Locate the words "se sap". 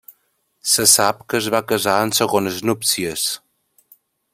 0.75-1.19